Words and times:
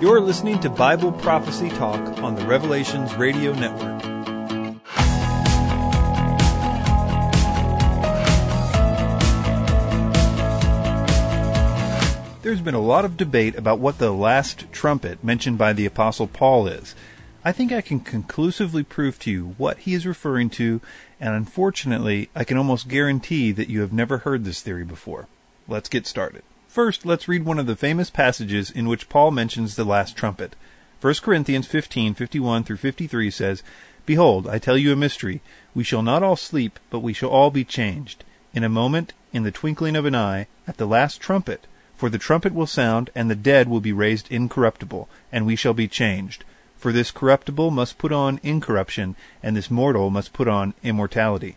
You're 0.00 0.22
listening 0.22 0.58
to 0.60 0.70
Bible 0.70 1.12
Prophecy 1.12 1.68
Talk 1.68 2.00
on 2.22 2.34
the 2.34 2.46
Revelations 2.46 3.14
Radio 3.16 3.52
Network. 3.52 4.00
There's 12.40 12.62
been 12.62 12.74
a 12.74 12.80
lot 12.80 13.04
of 13.04 13.18
debate 13.18 13.54
about 13.56 13.78
what 13.78 13.98
the 13.98 14.10
last 14.10 14.72
trumpet 14.72 15.22
mentioned 15.22 15.58
by 15.58 15.74
the 15.74 15.84
Apostle 15.84 16.26
Paul 16.28 16.66
is. 16.66 16.94
I 17.44 17.52
think 17.52 17.70
I 17.70 17.82
can 17.82 18.00
conclusively 18.00 18.82
prove 18.82 19.18
to 19.18 19.30
you 19.30 19.54
what 19.58 19.80
he 19.80 19.92
is 19.92 20.06
referring 20.06 20.48
to, 20.50 20.80
and 21.20 21.34
unfortunately, 21.34 22.30
I 22.34 22.44
can 22.44 22.56
almost 22.56 22.88
guarantee 22.88 23.52
that 23.52 23.68
you 23.68 23.82
have 23.82 23.92
never 23.92 24.16
heard 24.16 24.46
this 24.46 24.62
theory 24.62 24.84
before. 24.84 25.28
Let's 25.68 25.90
get 25.90 26.06
started. 26.06 26.42
First, 26.70 27.04
let's 27.04 27.26
read 27.26 27.44
one 27.44 27.58
of 27.58 27.66
the 27.66 27.74
famous 27.74 28.10
passages 28.10 28.70
in 28.70 28.86
which 28.86 29.08
Paul 29.08 29.32
mentions 29.32 29.74
the 29.74 29.82
last 29.82 30.16
trumpet. 30.16 30.54
1 31.00 31.14
Corinthians 31.20 31.66
15:51 31.66 32.62
through 32.62 32.76
53 32.76 33.28
says, 33.28 33.64
"Behold, 34.06 34.46
I 34.46 34.60
tell 34.60 34.78
you 34.78 34.92
a 34.92 34.96
mystery: 34.96 35.40
we 35.74 35.82
shall 35.82 36.00
not 36.00 36.22
all 36.22 36.36
sleep, 36.36 36.78
but 36.88 37.00
we 37.00 37.12
shall 37.12 37.28
all 37.28 37.50
be 37.50 37.64
changed, 37.64 38.22
in 38.54 38.62
a 38.62 38.68
moment, 38.68 39.14
in 39.32 39.42
the 39.42 39.50
twinkling 39.50 39.96
of 39.96 40.04
an 40.04 40.14
eye, 40.14 40.46
at 40.68 40.76
the 40.76 40.86
last 40.86 41.20
trumpet. 41.20 41.66
For 41.96 42.08
the 42.08 42.18
trumpet 42.18 42.54
will 42.54 42.68
sound, 42.68 43.10
and 43.16 43.28
the 43.28 43.34
dead 43.34 43.66
will 43.66 43.80
be 43.80 43.92
raised 43.92 44.30
incorruptible, 44.30 45.08
and 45.32 45.46
we 45.46 45.56
shall 45.56 45.74
be 45.74 45.88
changed. 45.88 46.44
For 46.78 46.92
this 46.92 47.10
corruptible 47.10 47.72
must 47.72 47.98
put 47.98 48.12
on 48.12 48.38
incorruption, 48.44 49.16
and 49.42 49.56
this 49.56 49.72
mortal 49.72 50.08
must 50.08 50.32
put 50.32 50.46
on 50.46 50.74
immortality." 50.84 51.56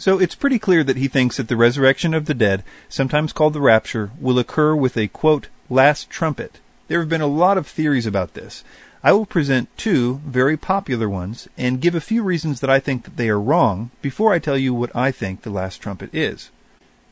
So 0.00 0.18
it's 0.18 0.34
pretty 0.34 0.58
clear 0.58 0.82
that 0.84 0.96
he 0.96 1.08
thinks 1.08 1.36
that 1.36 1.48
the 1.48 1.58
resurrection 1.58 2.14
of 2.14 2.24
the 2.24 2.32
dead, 2.32 2.64
sometimes 2.88 3.34
called 3.34 3.52
the 3.52 3.60
rapture, 3.60 4.12
will 4.18 4.38
occur 4.38 4.74
with 4.74 4.96
a 4.96 5.08
quote, 5.08 5.48
last 5.68 6.08
trumpet. 6.08 6.58
There 6.88 7.00
have 7.00 7.10
been 7.10 7.20
a 7.20 7.26
lot 7.26 7.58
of 7.58 7.66
theories 7.66 8.06
about 8.06 8.32
this. 8.32 8.64
I 9.04 9.12
will 9.12 9.26
present 9.26 9.68
two 9.76 10.22
very 10.24 10.56
popular 10.56 11.06
ones 11.06 11.48
and 11.58 11.82
give 11.82 11.94
a 11.94 12.00
few 12.00 12.22
reasons 12.22 12.60
that 12.60 12.70
I 12.70 12.80
think 12.80 13.04
that 13.04 13.18
they 13.18 13.28
are 13.28 13.38
wrong 13.38 13.90
before 14.00 14.32
I 14.32 14.38
tell 14.38 14.56
you 14.56 14.72
what 14.72 14.96
I 14.96 15.12
think 15.12 15.42
the 15.42 15.50
last 15.50 15.82
trumpet 15.82 16.08
is. 16.14 16.48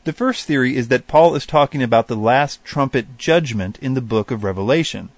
The 0.05 0.11
first 0.11 0.47
theory 0.47 0.75
is 0.75 0.87
that 0.87 1.07
Paul 1.07 1.35
is 1.35 1.45
talking 1.45 1.83
about 1.83 2.07
the 2.07 2.15
last 2.15 2.65
trumpet 2.65 3.19
judgment 3.19 3.77
in 3.83 3.93
the 3.93 4.01
book 4.01 4.31
of 4.31 4.43
Revelation. 4.43 5.09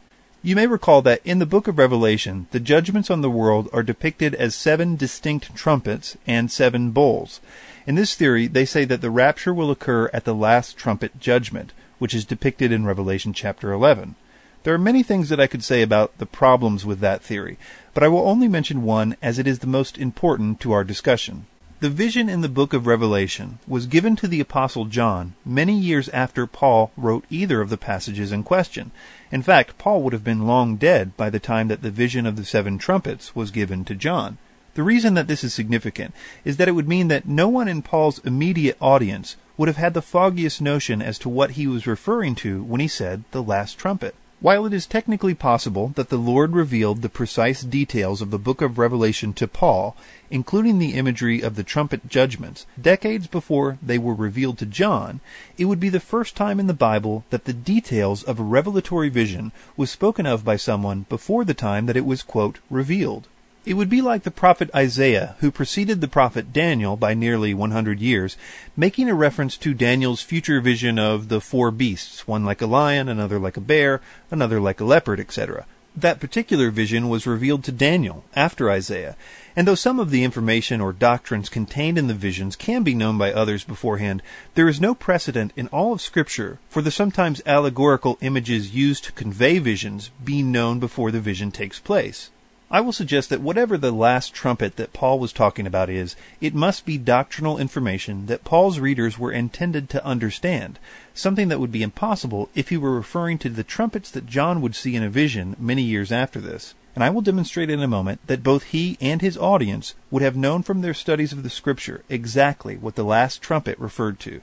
You 0.43 0.55
may 0.55 0.65
recall 0.65 1.03
that 1.03 1.21
in 1.23 1.37
the 1.37 1.45
book 1.45 1.67
of 1.67 1.77
Revelation, 1.77 2.47
the 2.49 2.59
judgments 2.59 3.11
on 3.11 3.21
the 3.21 3.29
world 3.29 3.69
are 3.71 3.83
depicted 3.83 4.33
as 4.33 4.55
seven 4.55 4.95
distinct 4.95 5.55
trumpets 5.55 6.17
and 6.25 6.51
seven 6.51 6.89
bowls. 6.89 7.41
In 7.85 7.93
this 7.93 8.15
theory, 8.15 8.47
they 8.47 8.65
say 8.65 8.83
that 8.85 9.01
the 9.01 9.11
rapture 9.11 9.53
will 9.53 9.69
occur 9.69 10.09
at 10.11 10.25
the 10.25 10.33
last 10.33 10.77
trumpet 10.77 11.19
judgment, 11.19 11.73
which 11.99 12.15
is 12.15 12.25
depicted 12.25 12.71
in 12.71 12.87
Revelation 12.87 13.33
chapter 13.33 13.71
11. 13.71 14.15
There 14.63 14.73
are 14.73 14.79
many 14.79 15.03
things 15.03 15.29
that 15.29 15.39
I 15.39 15.45
could 15.45 15.63
say 15.63 15.83
about 15.83 16.17
the 16.17 16.25
problems 16.25 16.87
with 16.87 17.01
that 17.01 17.21
theory, 17.21 17.59
but 17.93 18.01
I 18.01 18.07
will 18.07 18.27
only 18.27 18.47
mention 18.47 18.81
one 18.81 19.15
as 19.21 19.37
it 19.37 19.45
is 19.45 19.59
the 19.59 19.67
most 19.67 19.95
important 19.99 20.59
to 20.61 20.71
our 20.71 20.83
discussion. 20.83 21.45
The 21.81 21.89
vision 21.89 22.29
in 22.29 22.41
the 22.41 22.47
book 22.47 22.73
of 22.73 22.85
Revelation 22.85 23.57
was 23.67 23.87
given 23.87 24.15
to 24.17 24.27
the 24.27 24.39
Apostle 24.39 24.85
John 24.85 25.33
many 25.43 25.75
years 25.75 26.09
after 26.09 26.45
Paul 26.45 26.91
wrote 26.95 27.25
either 27.31 27.59
of 27.59 27.71
the 27.71 27.77
passages 27.77 28.31
in 28.31 28.43
question. 28.43 28.91
In 29.31 29.41
fact, 29.41 29.79
Paul 29.79 30.03
would 30.03 30.13
have 30.13 30.23
been 30.23 30.45
long 30.45 30.75
dead 30.75 31.17
by 31.17 31.31
the 31.31 31.39
time 31.39 31.69
that 31.69 31.81
the 31.81 31.89
vision 31.89 32.27
of 32.27 32.35
the 32.35 32.45
seven 32.45 32.77
trumpets 32.77 33.35
was 33.35 33.49
given 33.49 33.83
to 33.85 33.95
John. 33.95 34.37
The 34.75 34.83
reason 34.83 35.15
that 35.15 35.27
this 35.27 35.43
is 35.43 35.55
significant 35.55 36.13
is 36.45 36.57
that 36.57 36.67
it 36.67 36.73
would 36.73 36.87
mean 36.87 37.07
that 37.07 37.27
no 37.27 37.47
one 37.47 37.67
in 37.67 37.81
Paul's 37.81 38.19
immediate 38.19 38.77
audience 38.79 39.35
would 39.57 39.67
have 39.67 39.77
had 39.77 39.95
the 39.95 40.03
foggiest 40.03 40.61
notion 40.61 41.01
as 41.01 41.17
to 41.17 41.29
what 41.29 41.51
he 41.57 41.65
was 41.65 41.87
referring 41.87 42.35
to 42.35 42.61
when 42.61 42.79
he 42.79 42.87
said 42.87 43.23
the 43.31 43.41
last 43.41 43.79
trumpet. 43.79 44.13
While 44.41 44.65
it 44.65 44.73
is 44.73 44.87
technically 44.87 45.35
possible 45.35 45.89
that 45.93 46.09
the 46.09 46.17
Lord 46.17 46.53
revealed 46.53 47.03
the 47.03 47.09
precise 47.09 47.61
details 47.61 48.23
of 48.23 48.31
the 48.31 48.39
book 48.39 48.59
of 48.63 48.79
Revelation 48.79 49.33
to 49.33 49.47
Paul, 49.47 49.95
including 50.31 50.79
the 50.79 50.95
imagery 50.95 51.41
of 51.41 51.53
the 51.53 51.63
trumpet 51.63 52.09
judgments, 52.09 52.65
decades 52.81 53.27
before 53.27 53.77
they 53.83 53.99
were 53.99 54.15
revealed 54.15 54.57
to 54.57 54.65
John, 54.65 55.19
it 55.59 55.65
would 55.65 55.79
be 55.79 55.89
the 55.89 55.99
first 55.99 56.35
time 56.35 56.59
in 56.59 56.65
the 56.65 56.73
Bible 56.73 57.23
that 57.29 57.45
the 57.45 57.53
details 57.53 58.23
of 58.23 58.39
a 58.39 58.43
revelatory 58.43 59.09
vision 59.09 59.51
was 59.77 59.91
spoken 59.91 60.25
of 60.25 60.43
by 60.43 60.55
someone 60.55 61.05
before 61.07 61.45
the 61.45 61.53
time 61.53 61.85
that 61.85 61.95
it 61.95 62.03
was, 62.03 62.23
quote, 62.23 62.57
revealed. 62.71 63.27
It 63.63 63.75
would 63.75 63.89
be 63.89 64.01
like 64.01 64.23
the 64.23 64.31
prophet 64.31 64.71
Isaiah, 64.75 65.35
who 65.39 65.51
preceded 65.51 66.01
the 66.01 66.07
prophet 66.07 66.51
Daniel 66.51 66.97
by 66.97 67.13
nearly 67.13 67.53
100 67.53 67.99
years, 67.99 68.35
making 68.75 69.07
a 69.07 69.13
reference 69.13 69.55
to 69.57 69.75
Daniel's 69.75 70.23
future 70.23 70.59
vision 70.59 70.97
of 70.97 71.29
the 71.29 71.39
four 71.39 71.69
beasts, 71.69 72.27
one 72.27 72.43
like 72.43 72.63
a 72.63 72.65
lion, 72.65 73.07
another 73.07 73.37
like 73.37 73.57
a 73.57 73.61
bear, 73.61 74.01
another 74.31 74.59
like 74.59 74.81
a 74.81 74.83
leopard, 74.83 75.19
etc. 75.19 75.67
That 75.95 76.19
particular 76.19 76.71
vision 76.71 77.07
was 77.07 77.27
revealed 77.27 77.63
to 77.65 77.71
Daniel 77.71 78.23
after 78.35 78.71
Isaiah, 78.71 79.15
and 79.55 79.67
though 79.67 79.75
some 79.75 79.99
of 79.99 80.09
the 80.09 80.23
information 80.23 80.81
or 80.81 80.91
doctrines 80.91 81.47
contained 81.47 81.99
in 81.99 82.07
the 82.07 82.15
visions 82.15 82.55
can 82.55 82.81
be 82.81 82.95
known 82.95 83.19
by 83.19 83.31
others 83.31 83.63
beforehand, 83.63 84.23
there 84.55 84.69
is 84.69 84.81
no 84.81 84.95
precedent 84.95 85.53
in 85.55 85.67
all 85.67 85.93
of 85.93 86.01
Scripture 86.01 86.57
for 86.67 86.81
the 86.81 86.89
sometimes 86.89 87.43
allegorical 87.45 88.17
images 88.21 88.73
used 88.73 89.03
to 89.03 89.11
convey 89.11 89.59
visions 89.59 90.09
being 90.23 90.51
known 90.51 90.79
before 90.79 91.11
the 91.11 91.21
vision 91.21 91.51
takes 91.51 91.79
place. 91.79 92.31
I 92.73 92.79
will 92.79 92.93
suggest 92.93 93.29
that 93.29 93.41
whatever 93.41 93.77
the 93.77 93.91
last 93.91 94.33
trumpet 94.33 94.77
that 94.77 94.93
Paul 94.93 95.19
was 95.19 95.33
talking 95.33 95.67
about 95.67 95.89
is, 95.89 96.15
it 96.39 96.55
must 96.55 96.85
be 96.85 96.97
doctrinal 96.97 97.57
information 97.57 98.27
that 98.27 98.45
Paul's 98.45 98.79
readers 98.79 99.19
were 99.19 99.33
intended 99.33 99.89
to 99.89 100.05
understand, 100.05 100.79
something 101.13 101.49
that 101.49 101.59
would 101.59 101.73
be 101.73 101.83
impossible 101.83 102.49
if 102.55 102.69
he 102.69 102.77
were 102.77 102.95
referring 102.95 103.37
to 103.39 103.49
the 103.49 103.65
trumpets 103.65 104.09
that 104.11 104.25
John 104.25 104.61
would 104.61 104.73
see 104.73 104.95
in 104.95 105.03
a 105.03 105.09
vision 105.09 105.57
many 105.59 105.81
years 105.81 106.13
after 106.13 106.39
this. 106.39 106.73
And 106.95 107.03
I 107.03 107.09
will 107.09 107.19
demonstrate 107.19 107.69
in 107.69 107.83
a 107.83 107.89
moment 107.89 108.25
that 108.27 108.41
both 108.41 108.63
he 108.63 108.97
and 109.01 109.21
his 109.21 109.37
audience 109.37 109.93
would 110.09 110.21
have 110.21 110.37
known 110.37 110.63
from 110.63 110.79
their 110.79 110.93
studies 110.93 111.33
of 111.33 111.43
the 111.43 111.49
scripture 111.49 112.05
exactly 112.07 112.77
what 112.77 112.95
the 112.95 113.03
last 113.03 113.41
trumpet 113.41 113.77
referred 113.79 114.17
to. 114.21 114.41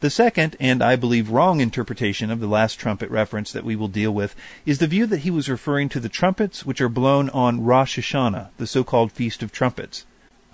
The 0.00 0.10
second, 0.10 0.56
and 0.60 0.82
I 0.82 0.94
believe 0.94 1.30
wrong 1.30 1.62
interpretation 1.62 2.30
of 2.30 2.38
the 2.38 2.46
last 2.46 2.74
trumpet 2.74 3.10
reference 3.10 3.50
that 3.52 3.64
we 3.64 3.74
will 3.74 3.88
deal 3.88 4.12
with, 4.12 4.36
is 4.66 4.78
the 4.78 4.86
view 4.86 5.06
that 5.06 5.20
he 5.20 5.30
was 5.30 5.48
referring 5.48 5.88
to 5.88 6.00
the 6.00 6.10
trumpets 6.10 6.66
which 6.66 6.82
are 6.82 6.90
blown 6.90 7.30
on 7.30 7.64
Rosh 7.64 7.98
Hashanah, 7.98 8.50
the 8.58 8.66
so-called 8.66 9.10
Feast 9.10 9.42
of 9.42 9.52
Trumpets. 9.52 10.04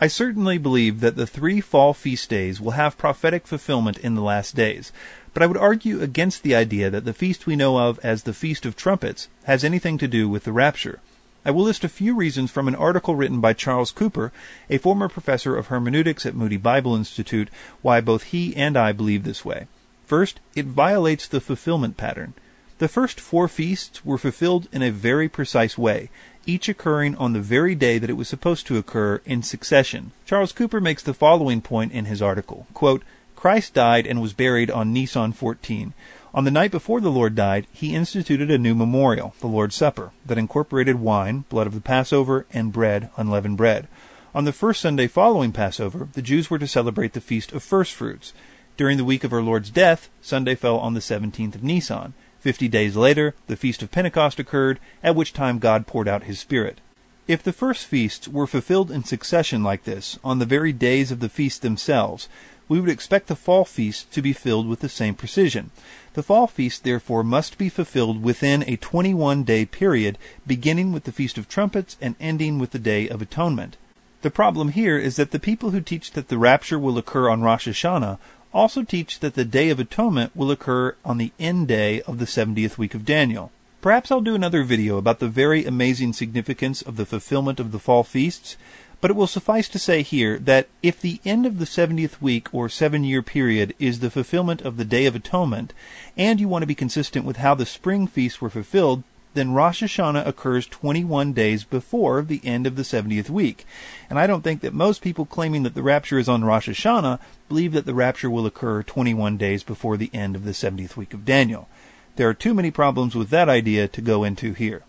I 0.01 0.07
certainly 0.07 0.59
believe 0.59 1.01
that 1.01 1.17
the 1.17 1.27
three 1.27 1.61
fall 1.61 1.93
feast 1.93 2.31
days 2.31 2.61
will 2.61 2.73
have 2.73 2.97
prophetic 2.97 3.49
fulfillment 3.49 3.99
in 3.99 4.15
the 4.15 4.23
last 4.23 4.55
days, 4.55 4.93
but 5.35 5.43
I 5.43 5.47
would 5.47 5.57
argue 5.57 6.01
against 6.01 6.45
the 6.45 6.55
idea 6.55 6.89
that 6.91 7.05
the 7.05 7.13
feast 7.13 7.45
we 7.45 7.57
know 7.57 7.79
of 7.79 7.99
as 8.01 8.23
the 8.23 8.35
Feast 8.35 8.65
of 8.65 8.77
Trumpets 8.77 9.29
has 9.45 9.65
anything 9.65 9.99
to 9.99 10.07
do 10.07 10.29
with 10.29 10.45
the 10.45 10.53
rapture. 10.53 11.01
I 11.45 11.51
will 11.51 11.65
list 11.65 11.83
a 11.83 11.89
few 11.89 12.15
reasons 12.15 12.51
from 12.51 12.69
an 12.69 12.77
article 12.77 13.17
written 13.17 13.41
by 13.41 13.53
Charles 13.53 13.91
Cooper, 13.91 14.33
a 14.71 14.79
former 14.79 15.09
professor 15.09 15.57
of 15.57 15.67
hermeneutics 15.67 16.25
at 16.25 16.37
Moody 16.37 16.57
Bible 16.57 16.95
Institute, 16.95 17.49
why 17.81 18.01
both 18.01 18.25
he 18.25 18.55
and 18.55 18.77
I 18.77 18.93
believe 18.93 19.25
this 19.25 19.45
way. 19.45 19.67
First, 20.07 20.39
it 20.55 20.67
violates 20.67 21.27
the 21.27 21.41
fulfillment 21.41 21.97
pattern. 21.97 22.35
The 22.79 22.87
first 22.87 23.19
four 23.19 23.49
feasts 23.49 24.05
were 24.05 24.19
fulfilled 24.19 24.69
in 24.73 24.83
a 24.83 24.91
very 24.91 25.29
precise 25.29 25.77
way, 25.77 26.11
each 26.47 26.69
occurring 26.69 27.17
on 27.17 27.33
the 27.33 27.41
very 27.41 27.75
day 27.75 27.99
that 27.99 28.11
it 28.11 28.17
was 28.17 28.29
supposed 28.29 28.67
to 28.69 28.77
occur 28.77 29.21
in 29.25 29.43
succession. 29.43 30.13
Charles 30.27 30.53
Cooper 30.53 30.81
makes 30.81 31.03
the 31.03 31.15
following 31.15 31.61
point 31.61 31.93
in 31.93 32.05
his 32.05 32.23
article 32.23 32.67
quote, 32.73 33.03
Christ 33.35 33.75
died 33.75 34.07
and 34.07 34.23
was 34.23 34.33
buried 34.33 34.71
on 34.71 34.93
Nisan 34.93 35.33
14. 35.33 35.95
On 36.35 36.45
the 36.45 36.51
night 36.51 36.71
before 36.71 37.03
the 37.03 37.11
Lord 37.11 37.35
died, 37.35 37.67
he 37.73 37.95
instituted 37.95 38.51
a 38.51 38.57
new 38.57 38.75
memorial, 38.75 39.35
the 39.41 39.47
Lord's 39.47 39.75
Supper, 39.75 40.13
that 40.25 40.39
incorporated 40.39 40.99
wine, 40.99 41.45
blood 41.51 41.67
of 41.67 41.75
the 41.75 41.81
Passover, 41.83 42.47
and 42.55 42.73
bread, 42.73 43.11
unleavened 43.19 43.59
bread. 43.59 43.87
On 44.35 44.47
the 44.47 44.53
first 44.53 44.81
Sunday 44.81 45.09
following 45.09 45.53
Passover, 45.53 46.09
the 46.15 46.23
Jews 46.23 46.49
were 46.49 46.59
to 46.59 46.67
celebrate 46.67 47.13
the 47.13 47.21
Feast 47.21 47.53
of 47.53 47.63
First 47.63 47.93
Fruits. 47.93 48.33
During 48.79 48.97
the 48.97 49.05
week 49.05 49.25
of 49.25 49.33
our 49.35 49.43
Lord's 49.43 49.69
death, 49.69 50.09
Sunday 50.23 50.55
fell 50.55 50.79
on 50.79 50.95
the 50.95 51.01
17th 51.01 51.55
of 51.55 51.63
Nisan. 51.63 52.15
Fifty 52.41 52.67
days 52.67 52.97
later, 52.97 53.35
the 53.47 53.57
Feast 53.57 53.83
of 53.83 53.91
Pentecost 53.91 54.39
occurred, 54.39 54.81
at 55.03 55.15
which 55.15 55.35
time 55.35 55.59
God 55.59 55.87
poured 55.87 56.09
out 56.09 56.25
his 56.25 56.41
Spirit. 56.41 56.81
If 57.29 57.43
the 57.43 57.53
first 57.53 57.87
feasts 57.87 58.27
were 58.27 58.47
fulfilled 58.47 58.91
in 58.91 59.05
succession 59.05 59.63
like 59.63 59.85
this, 59.85 60.19
on 60.25 60.39
the 60.39 60.47
very 60.47 60.73
days 60.73 61.13
of 61.13 61.21
the 61.21 61.29
feast 61.29 61.61
themselves, 61.61 62.29
we 62.73 62.81
would 62.81 62.89
expect 62.89 63.27
the 63.27 63.37
fall 63.37 63.67
feast 63.67 64.11
to 64.13 64.23
be 64.23 64.33
filled 64.33 64.67
with 64.67 64.81
the 64.81 64.89
same 64.89 65.15
precision. 65.15 65.71
The 66.15 66.23
fall 66.23 66.47
feast, 66.47 66.85
therefore, 66.85 67.23
must 67.23 67.59
be 67.59 67.69
fulfilled 67.69 68.23
within 68.23 68.65
a 68.67 68.77
21 68.77 69.45
day 69.45 69.67
period, 69.67 70.17
beginning 70.47 70.91
with 70.91 71.05
the 71.05 71.13
Feast 71.13 71.37
of 71.37 71.51
Trumpets 71.51 71.99
and 72.01 72.17
ending 72.19 72.59
with 72.59 72.71
the 72.71 72.79
Day 72.79 73.11
of 73.11 73.21
Atonement. 73.21 73.77
The 74.23 74.31
problem 74.31 74.71
here 74.71 74.97
is 74.97 75.17
that 75.17 75.33
the 75.33 75.39
people 75.39 75.73
who 75.73 75.83
teach 75.83 76.13
that 76.13 76.29
the 76.29 76.39
rapture 76.39 76.79
will 76.79 76.97
occur 76.97 77.29
on 77.29 77.43
Rosh 77.43 77.69
Hashanah 77.69 78.19
also 78.55 78.83
teach 78.83 79.21
that 79.21 79.35
the 79.35 79.45
Day 79.45 79.69
of 79.69 79.79
Atonement 79.79 80.35
will 80.35 80.51
occur 80.51 80.97
on 81.05 81.19
the 81.19 81.33
end 81.39 81.69
day 81.69 82.01
of 82.03 82.19
the 82.19 82.25
70th 82.25 82.79
week 82.79 82.95
of 82.95 83.05
Daniel. 83.05 83.53
Perhaps 83.83 84.11
I'll 84.11 84.23
do 84.23 84.35
another 84.35 84.63
video 84.63 84.97
about 84.97 85.19
the 85.19 85.29
very 85.29 85.67
amazing 85.67 86.15
significance 86.15 86.81
of 86.81 86.97
the 86.97 87.05
fulfillment 87.05 87.61
of 87.61 87.71
the 87.71 87.81
fall 87.81 88.05
feasts, 88.05 88.57
but 89.03 89.11
it 89.11 89.17
will 89.17 89.27
suffice 89.27 89.69
to 89.69 89.81
say 89.81 90.01
here 90.01 90.39
that 90.39 90.69
if 90.81 91.01
the 91.01 91.21
end 91.25 91.45
of 91.45 91.59
the 91.59 91.65
70th 91.65 92.23
week 92.23 92.49
or 92.55 92.69
seven 92.69 93.03
year 93.03 93.21
period 93.21 93.75
is 93.81 93.99
the 93.99 94.11
fulfillment 94.11 94.63
of 94.63 94.77
the 94.77 94.85
Day 94.85 95.07
of 95.07 95.17
Atonement, 95.17 95.75
and 96.17 96.41
you 96.41 96.47
want 96.47 96.63
to 96.63 96.69
be 96.69 96.75
consistent 96.75 97.27
with 97.27 97.39
how 97.39 97.53
the 97.55 97.67
spring 97.67 98.07
feasts 98.07 98.41
were 98.41 98.49
fulfilled, 98.49 99.03
then 99.35 99.55
Rosh 99.55 99.83
Hashanah 99.83 100.25
occurs 100.25 100.69
21 100.69 101.33
days 101.33 101.65
before 101.65 102.23
the 102.23 102.41
end 102.45 102.65
of 102.65 102.77
the 102.77 102.83
70th 102.83 103.29
week. 103.29 103.67
And 104.09 104.21
I 104.21 104.29
don't 104.29 104.43
think 104.43 104.61
that 104.61 104.73
most 104.73 105.03
people 105.03 105.27
claiming 105.27 105.65
that 105.65 105.75
the 105.75 105.83
rapture 105.83 106.19
is 106.19 106.29
on 106.29 106.45
Rosh 106.45 106.69
Hashanah 106.69 107.19
believe 107.49 107.73
that 107.73 107.87
the 107.87 107.95
rapture 107.95 108.31
will 108.31 108.47
occur 108.47 108.85
21 108.85 109.37
days 109.37 109.65
before 109.65 109.97
the 109.97 110.11
end 110.15 110.37
of 110.37 110.45
the 110.45 110.53
70th 110.53 110.97
week 110.97 111.13
of 111.13 111.25
Daniel. 111.25 111.69
There 112.15 112.29
are 112.29 112.35
too 112.35 112.55
many 112.55 112.71
problems 112.71 113.17
with 113.17 113.31
that 113.31 113.49
idea 113.49 113.89
to 113.89 114.01
go 114.01 114.23
into 114.23 114.53
here. 114.53 114.85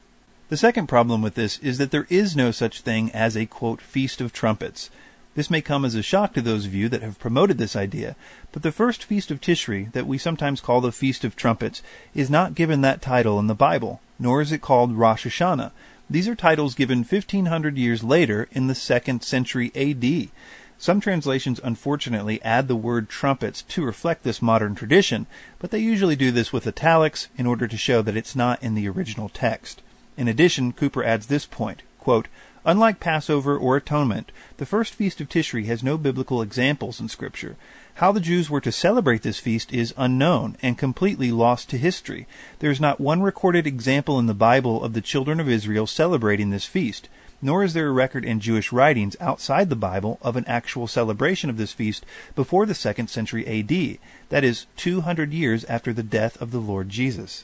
The 0.53 0.57
second 0.57 0.85
problem 0.85 1.23
with 1.23 1.33
this 1.33 1.57
is 1.63 1.79
that 1.79 1.89
there 1.89 2.05
is 2.11 2.35
no 2.35 2.51
such 2.51 2.81
thing 2.81 3.09
as 3.09 3.35
a 3.35 3.47
quote 3.47 3.81
feast 3.81 4.21
of 4.21 4.31
trumpets. 4.31 4.91
This 5.33 5.49
may 5.49 5.61
come 5.61 5.83
as 5.83 5.95
a 5.95 6.03
shock 6.03 6.35
to 6.35 6.43
those 6.43 6.67
of 6.67 6.75
you 6.75 6.89
that 6.89 7.01
have 7.01 7.17
promoted 7.17 7.57
this 7.57 7.75
idea, 7.75 8.15
but 8.51 8.61
the 8.61 8.71
first 8.71 9.03
feast 9.03 9.31
of 9.31 9.41
Tishri, 9.41 9.91
that 9.93 10.05
we 10.05 10.19
sometimes 10.19 10.61
call 10.61 10.79
the 10.79 10.91
Feast 10.91 11.23
of 11.23 11.35
Trumpets, 11.35 11.81
is 12.13 12.29
not 12.29 12.53
given 12.53 12.81
that 12.81 13.01
title 13.01 13.39
in 13.39 13.47
the 13.47 13.55
Bible, 13.55 13.99
nor 14.19 14.41
is 14.41 14.51
it 14.51 14.61
called 14.61 14.93
Rosh 14.93 15.25
Hashanah. 15.25 15.71
These 16.07 16.27
are 16.27 16.35
titles 16.35 16.75
given 16.75 16.99
1500 16.99 17.75
years 17.75 18.03
later 18.03 18.47
in 18.51 18.67
the 18.67 18.75
2nd 18.75 19.23
century 19.23 19.71
AD. 19.73 20.29
Some 20.77 21.01
translations 21.01 21.61
unfortunately 21.63 22.39
add 22.43 22.67
the 22.67 22.75
word 22.75 23.09
trumpets 23.09 23.63
to 23.69 23.83
reflect 23.83 24.21
this 24.21 24.39
modern 24.39 24.75
tradition, 24.75 25.25
but 25.57 25.71
they 25.71 25.79
usually 25.79 26.15
do 26.15 26.29
this 26.29 26.53
with 26.53 26.67
italics 26.67 27.27
in 27.39 27.47
order 27.47 27.67
to 27.67 27.75
show 27.75 28.03
that 28.03 28.15
it's 28.15 28.35
not 28.35 28.61
in 28.61 28.75
the 28.75 28.87
original 28.87 29.29
text. 29.29 29.81
In 30.15 30.27
addition, 30.27 30.73
Cooper 30.73 31.03
adds 31.03 31.27
this 31.27 31.45
point, 31.45 31.81
quote, 31.99 32.27
Unlike 32.65 33.01
Passover 33.01 33.57
or 33.57 33.75
Atonement, 33.75 34.31
the 34.55 34.65
first 34.65 34.93
feast 34.93 35.19
of 35.19 35.27
Tishri 35.27 35.65
has 35.65 35.83
no 35.83 35.97
biblical 35.97 36.41
examples 36.41 37.01
in 37.01 37.09
Scripture. 37.09 37.57
How 37.95 38.13
the 38.13 38.21
Jews 38.21 38.49
were 38.49 38.61
to 38.61 38.71
celebrate 38.71 39.21
this 39.21 39.39
feast 39.39 39.73
is 39.73 39.93
unknown 39.97 40.55
and 40.61 40.77
completely 40.77 41.29
lost 41.29 41.69
to 41.71 41.77
history. 41.77 42.25
There 42.59 42.71
is 42.71 42.79
not 42.79 43.01
one 43.01 43.21
recorded 43.21 43.67
example 43.67 44.17
in 44.17 44.27
the 44.27 44.33
Bible 44.33 44.81
of 44.81 44.93
the 44.93 45.01
children 45.01 45.41
of 45.41 45.49
Israel 45.49 45.85
celebrating 45.85 46.51
this 46.51 46.65
feast, 46.65 47.09
nor 47.41 47.61
is 47.61 47.73
there 47.73 47.89
a 47.89 47.91
record 47.91 48.23
in 48.23 48.39
Jewish 48.39 48.71
writings 48.71 49.17
outside 49.19 49.69
the 49.69 49.75
Bible 49.75 50.17
of 50.21 50.37
an 50.37 50.45
actual 50.47 50.87
celebration 50.87 51.49
of 51.49 51.57
this 51.57 51.73
feast 51.73 52.05
before 52.33 52.65
the 52.65 52.73
second 52.73 53.09
century 53.09 53.45
AD, 53.45 53.99
that 54.29 54.45
is, 54.45 54.67
200 54.77 55.33
years 55.33 55.65
after 55.65 55.91
the 55.91 56.01
death 56.01 56.41
of 56.41 56.51
the 56.51 56.61
Lord 56.61 56.87
Jesus. 56.87 57.43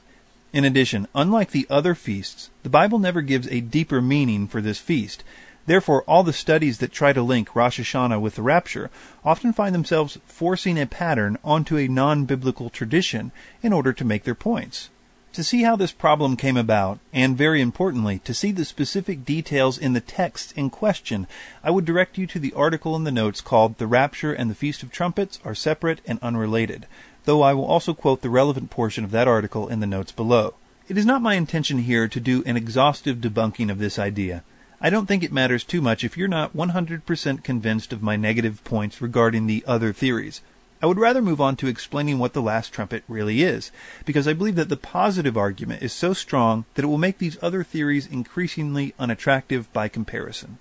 In 0.52 0.66
addition, 0.66 1.08
unlike 1.14 1.52
the 1.52 1.68
other 1.70 1.94
feasts, 1.94 2.50
the 2.64 2.70
Bible 2.70 2.98
never 2.98 3.22
gives 3.22 3.48
a 3.48 3.62
deeper 3.62 4.02
meaning 4.02 4.48
for 4.48 4.62
this 4.62 4.80
feast. 4.80 5.24
Therefore, 5.68 6.02
all 6.08 6.24
the 6.24 6.34
studies 6.34 6.80
that 6.80 6.92
try 6.92 7.14
to 7.14 7.22
link 7.22 7.56
Rosh 7.56 7.80
Hashanah 7.80 8.20
with 8.20 8.36
the 8.36 8.42
rapture 8.42 8.90
often 9.24 9.54
find 9.54 9.76
themselves 9.76 10.18
forcing 10.26 10.80
a 10.80 10.88
pattern 10.88 11.38
onto 11.44 11.78
a 11.78 11.88
non 11.88 12.26
biblical 12.26 12.72
tradition 12.72 13.32
in 13.62 13.72
order 13.72 13.94
to 13.94 14.04
make 14.04 14.24
their 14.24 14.34
points. 14.34 14.90
To 15.34 15.44
see 15.44 15.62
how 15.62 15.76
this 15.76 15.92
problem 15.92 16.36
came 16.36 16.58
about, 16.58 16.98
and 17.14 17.38
very 17.38 17.62
importantly, 17.62 18.18
to 18.24 18.34
see 18.34 18.52
the 18.52 18.66
specific 18.66 19.24
details 19.24 19.78
in 19.78 19.94
the 19.94 20.02
texts 20.02 20.52
in 20.54 20.72
question, 20.72 21.28
I 21.64 21.70
would 21.70 21.86
direct 21.86 22.18
you 22.18 22.26
to 22.26 22.40
the 22.40 22.54
article 22.54 22.96
in 22.96 23.04
the 23.04 23.12
notes 23.12 23.40
called 23.40 23.78
The 23.78 23.86
Rapture 23.86 24.34
and 24.34 24.50
the 24.50 24.56
Feast 24.56 24.82
of 24.82 24.92
Trumpets 24.92 25.40
Are 25.46 25.54
Separate 25.54 26.02
and 26.08 26.18
Unrelated 26.24 26.88
though 27.30 27.44
I 27.44 27.54
will 27.54 27.66
also 27.66 27.94
quote 27.94 28.24
the 28.24 28.30
relevant 28.32 28.72
portion 28.72 29.04
of 29.04 29.12
that 29.12 29.28
article 29.28 29.68
in 29.68 29.82
the 29.82 29.86
notes 29.86 30.12
below. 30.12 30.56
It 30.88 30.98
is 30.98 31.06
not 31.06 31.22
my 31.22 31.36
intention 31.36 31.78
here 31.78 32.08
to 32.08 32.20
do 32.20 32.42
an 32.48 32.58
exhaustive 32.58 33.18
debunking 33.18 33.70
of 33.70 33.78
this 33.78 34.00
idea. 34.00 34.44
I 34.82 34.90
don't 34.90 35.06
think 35.06 35.22
it 35.22 35.32
matters 35.32 35.64
too 35.64 35.80
much 35.80 36.04
if 36.04 36.18
you're 36.18 36.28
not 36.28 36.58
100% 36.58 37.44
convinced 37.44 37.94
of 37.94 38.02
my 38.02 38.16
negative 38.16 38.64
points 38.64 39.00
regarding 39.00 39.46
the 39.46 39.64
other 39.68 39.94
theories. 39.94 40.42
I 40.82 40.88
would 40.88 40.98
rather 40.98 41.22
move 41.22 41.40
on 41.40 41.56
to 41.58 41.68
explaining 41.68 42.18
what 42.18 42.34
the 42.34 42.42
last 42.42 42.74
trumpet 42.74 43.04
really 43.08 43.44
is, 43.44 43.72
because 44.06 44.28
I 44.28 44.34
believe 44.34 44.56
that 44.56 44.70
the 44.70 44.76
positive 44.76 45.38
argument 45.38 45.84
is 45.84 45.94
so 45.94 46.14
strong 46.14 46.66
that 46.74 46.84
it 46.84 46.88
will 46.88 46.98
make 46.98 47.20
these 47.20 47.38
other 47.44 47.64
theories 47.64 48.08
increasingly 48.08 48.96
unattractive 48.98 49.72
by 49.72 49.88
comparison. 49.88 50.58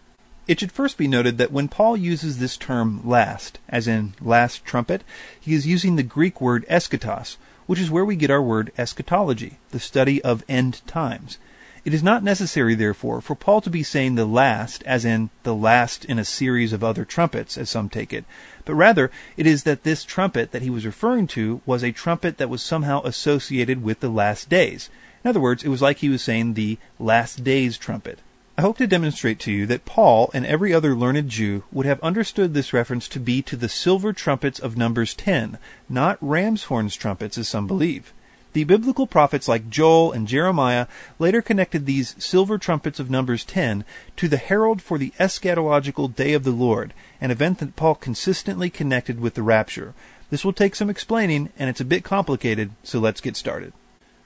It 0.48 0.58
should 0.58 0.72
first 0.72 0.96
be 0.96 1.06
noted 1.06 1.36
that 1.36 1.52
when 1.52 1.68
Paul 1.68 1.94
uses 1.94 2.38
this 2.38 2.56
term 2.56 3.06
last, 3.06 3.58
as 3.68 3.86
in 3.86 4.14
last 4.18 4.64
trumpet, 4.64 5.04
he 5.38 5.52
is 5.52 5.66
using 5.66 5.96
the 5.96 6.02
Greek 6.02 6.40
word 6.40 6.64
eschatos, 6.70 7.36
which 7.66 7.78
is 7.78 7.90
where 7.90 8.04
we 8.04 8.16
get 8.16 8.30
our 8.30 8.40
word 8.40 8.72
eschatology, 8.78 9.58
the 9.72 9.78
study 9.78 10.24
of 10.24 10.42
end 10.48 10.80
times. 10.86 11.36
It 11.84 11.92
is 11.92 12.02
not 12.02 12.24
necessary, 12.24 12.74
therefore, 12.74 13.20
for 13.20 13.36
Paul 13.36 13.60
to 13.60 13.68
be 13.68 13.82
saying 13.82 14.14
the 14.14 14.24
last, 14.24 14.82
as 14.84 15.04
in 15.04 15.28
the 15.42 15.54
last 15.54 16.06
in 16.06 16.18
a 16.18 16.24
series 16.24 16.72
of 16.72 16.82
other 16.82 17.04
trumpets, 17.04 17.58
as 17.58 17.68
some 17.68 17.90
take 17.90 18.14
it, 18.14 18.24
but 18.64 18.74
rather 18.74 19.10
it 19.36 19.46
is 19.46 19.64
that 19.64 19.82
this 19.82 20.02
trumpet 20.02 20.52
that 20.52 20.62
he 20.62 20.70
was 20.70 20.86
referring 20.86 21.26
to 21.26 21.60
was 21.66 21.82
a 21.82 21.92
trumpet 21.92 22.38
that 22.38 22.48
was 22.48 22.62
somehow 22.62 23.02
associated 23.02 23.82
with 23.82 24.00
the 24.00 24.08
last 24.08 24.48
days. 24.48 24.88
In 25.22 25.28
other 25.28 25.40
words, 25.40 25.62
it 25.62 25.68
was 25.68 25.82
like 25.82 25.98
he 25.98 26.08
was 26.08 26.22
saying 26.22 26.54
the 26.54 26.78
last 26.98 27.44
days 27.44 27.76
trumpet. 27.76 28.20
I 28.58 28.62
hope 28.62 28.78
to 28.78 28.88
demonstrate 28.88 29.38
to 29.40 29.52
you 29.52 29.66
that 29.66 29.84
Paul 29.84 30.32
and 30.34 30.44
every 30.44 30.74
other 30.74 30.96
learned 30.96 31.28
Jew 31.28 31.62
would 31.70 31.86
have 31.86 32.00
understood 32.00 32.54
this 32.54 32.72
reference 32.72 33.06
to 33.06 33.20
be 33.20 33.40
to 33.42 33.54
the 33.54 33.68
silver 33.68 34.12
trumpets 34.12 34.58
of 34.58 34.76
Numbers 34.76 35.14
10, 35.14 35.58
not 35.88 36.18
ram's 36.20 36.64
horns 36.64 36.96
trumpets 36.96 37.38
as 37.38 37.48
some 37.48 37.68
believe. 37.68 38.12
The 38.54 38.64
biblical 38.64 39.06
prophets 39.06 39.46
like 39.46 39.70
Joel 39.70 40.10
and 40.10 40.26
Jeremiah 40.26 40.88
later 41.20 41.40
connected 41.40 41.86
these 41.86 42.16
silver 42.18 42.58
trumpets 42.58 42.98
of 42.98 43.08
Numbers 43.08 43.44
10 43.44 43.84
to 44.16 44.26
the 44.26 44.38
herald 44.38 44.82
for 44.82 44.98
the 44.98 45.12
eschatological 45.20 46.12
day 46.12 46.32
of 46.32 46.42
the 46.42 46.50
Lord, 46.50 46.92
an 47.20 47.30
event 47.30 47.60
that 47.60 47.76
Paul 47.76 47.94
consistently 47.94 48.70
connected 48.70 49.20
with 49.20 49.34
the 49.34 49.44
rapture. 49.44 49.94
This 50.30 50.44
will 50.44 50.52
take 50.52 50.74
some 50.74 50.90
explaining, 50.90 51.50
and 51.60 51.70
it's 51.70 51.80
a 51.80 51.84
bit 51.84 52.02
complicated, 52.02 52.72
so 52.82 52.98
let's 52.98 53.20
get 53.20 53.36
started. 53.36 53.72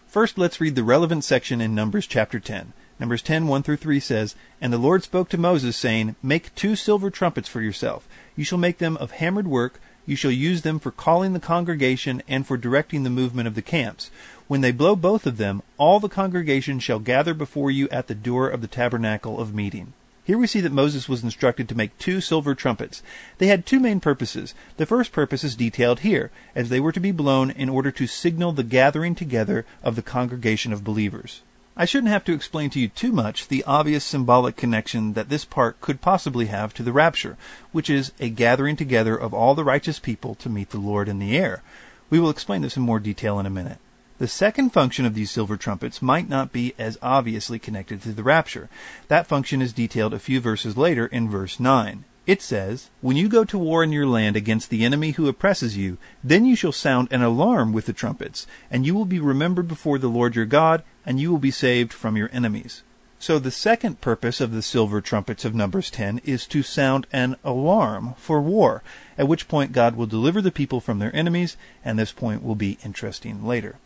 First, 0.09 0.39
let's 0.39 0.59
read 0.59 0.75
the 0.75 0.85
relevant 0.85 1.23
section 1.23 1.61
in 1.61 1.75
Numbers 1.75 2.07
chapter 2.07 2.41
10. 2.41 2.73
Numbers 3.03 3.23
10, 3.23 3.49
1 3.49 3.65
through 3.65 3.79
3 3.79 3.99
says, 3.99 4.37
And 4.61 4.73
the 4.73 4.79
Lord 4.79 5.03
spoke 5.03 5.29
to 5.31 5.37
Moses, 5.37 5.77
saying, 5.77 6.15
Make 6.23 6.55
two 6.55 6.77
silver 6.77 7.11
trumpets 7.11 7.49
for 7.49 7.61
yourself. 7.61 8.07
You 8.37 8.45
shall 8.45 8.59
make 8.59 8.79
them 8.79 8.97
of 8.99 9.11
hammered 9.11 9.49
work. 9.49 9.81
You 10.07 10.15
shall 10.15 10.31
use 10.31 10.63
them 10.63 10.79
for 10.79 10.93
calling 10.93 11.33
the 11.33 11.41
congregation 11.41 12.23
and 12.29 12.47
for 12.47 12.57
directing 12.57 13.03
the 13.03 13.11
movement 13.11 13.49
of 13.49 13.57
the 13.57 13.61
camps. 13.61 14.13
When 14.47 14.61
they 14.61 14.71
blow 14.71 14.95
both 14.95 15.27
of 15.27 15.37
them, 15.37 15.63
all 15.79 15.99
the 15.99 16.09
congregation 16.09 16.79
shall 16.79 17.01
gather 17.01 17.35
before 17.35 17.73
you 17.73 17.89
at 17.89 18.07
the 18.07 18.15
door 18.15 18.49
of 18.49 18.61
the 18.61 18.69
tabernacle 18.69 19.41
of 19.41 19.53
meeting. 19.53 19.95
Here 20.23 20.39
we 20.39 20.47
see 20.47 20.61
that 20.61 20.71
Moses 20.71 21.09
was 21.09 21.25
instructed 21.25 21.69
to 21.71 21.75
make 21.75 21.99
two 21.99 22.21
silver 22.21 22.55
trumpets. 22.55 23.03
They 23.39 23.49
had 23.49 23.67
two 23.67 23.81
main 23.81 23.99
purposes. 23.99 24.55
The 24.77 24.87
first 24.87 25.11
purpose 25.11 25.43
is 25.43 25.57
detailed 25.57 26.01
here, 26.01 26.31
as 26.55 26.69
they 26.69 26.79
were 26.79 26.93
to 26.93 27.01
be 27.01 27.11
blown 27.11 27.51
in 27.51 27.69
order 27.69 27.91
to 27.91 28.07
signal 28.07 28.53
the 28.53 28.63
gathering 28.63 29.17
together 29.17 29.67
of 29.83 29.97
the 29.97 30.03
congregation 30.03 30.73
of 30.73 30.85
believers. 30.85 31.43
I 31.75 31.87
shouldn't 31.87 32.13
have 32.13 32.25
to 32.25 32.35
explain 32.35 32.69
to 32.71 32.81
you 32.81 32.89
too 32.89 33.13
much 33.13 33.49
the 33.49 33.65
obvious 33.65 34.05
symbolic 34.05 34.57
connection 34.57 35.15
that 35.15 35.31
this 35.31 35.47
part 35.47 35.81
could 35.81 36.03
possibly 36.03 36.47
have 36.47 36.75
to 36.75 36.83
the 36.83 36.93
rapture, 36.93 37.39
which 37.73 37.89
is 37.89 38.13
a 38.21 38.29
gathering 38.29 38.77
together 38.77 39.17
of 39.17 39.33
all 39.33 39.55
the 39.55 39.65
righteous 39.65 39.99
people 39.99 40.35
to 40.35 40.51
meet 40.51 40.69
the 40.69 40.79
Lord 40.79 41.09
in 41.09 41.19
the 41.19 41.37
air. 41.37 41.63
We 42.11 42.21
will 42.21 42.29
explain 42.29 42.61
this 42.61 42.77
in 42.77 42.83
more 42.83 43.01
detail 43.01 43.41
in 43.41 43.47
a 43.47 43.51
minute. 43.51 43.79
The 44.19 44.29
second 44.29 44.71
function 44.71 45.07
of 45.07 45.15
these 45.15 45.31
silver 45.31 45.57
trumpets 45.57 46.03
might 46.03 46.29
not 46.29 46.53
be 46.53 46.75
as 46.79 46.99
obviously 47.01 47.59
connected 47.59 48.03
to 48.03 48.13
the 48.13 48.23
rapture. 48.23 48.69
That 49.09 49.27
function 49.27 49.63
is 49.63 49.73
detailed 49.73 50.13
a 50.13 50.19
few 50.19 50.41
verses 50.41 50.77
later 50.77 51.07
in 51.07 51.31
verse 51.31 51.59
9. 51.59 52.05
It 52.25 52.41
says, 52.41 52.91
When 53.01 53.17
you 53.17 53.29
go 53.29 53.45
to 53.45 53.59
war 53.59 53.83
in 53.83 53.91
your 53.91 54.07
land 54.07 54.37
against 54.37 54.71
the 54.71 54.85
enemy 54.85 55.11
who 55.13 55.27
oppresses 55.27 55.77
you, 55.77 55.99
then 56.23 56.45
you 56.45 56.55
shall 56.55 56.71
sound 56.71 57.09
an 57.11 57.23
alarm 57.23 57.73
with 57.73 57.87
the 57.87 57.93
trumpets, 57.93 58.47
and 58.71 58.87
you 58.87 58.95
will 58.95 59.05
be 59.05 59.19
remembered 59.19 59.67
before 59.67 59.99
the 59.99 60.09
Lord 60.09 60.37
your 60.37 60.45
God, 60.45 60.85
and 61.05 61.19
you 61.19 61.33
will 61.33 61.39
be 61.39 61.51
saved 61.51 61.93
from 61.93 62.17
your 62.17 62.31
enemies. 62.33 62.85
So 63.19 63.39
the 63.39 63.51
second 63.51 64.01
purpose 64.01 64.41
of 64.41 64.53
the 64.53 64.63
silver 64.63 65.01
trumpets 65.01 65.45
of 65.45 65.55
Numbers 65.55 65.91
10 65.91 66.21
is 66.25 66.47
to 66.49 66.63
sound 66.63 67.09
an 67.13 67.37
alarm 67.45 68.15
for 68.19 68.41
war, 68.41 68.83
at 69.19 69.29
which 69.29 69.49
point 69.49 69.73
God 69.73 69.97
will 69.97 70.07
deliver 70.07 70.41
the 70.41 70.53
people 70.53 70.81
from 70.81 71.01
their 71.01 71.15
enemies, 71.15 71.57
and 71.85 71.99
this 71.99 72.13
point 72.13 72.45
will 72.45 72.55
be 72.55 72.79
interesting 72.85 73.45
later. 73.45 73.77